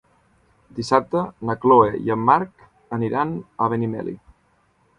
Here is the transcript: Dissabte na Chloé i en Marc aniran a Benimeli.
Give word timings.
Dissabte 0.77 1.21
na 1.49 1.55
Chloé 1.65 1.91
i 2.07 2.11
en 2.17 2.25
Marc 2.31 2.65
aniran 2.99 3.37
a 3.67 3.71
Benimeli. 3.75 4.19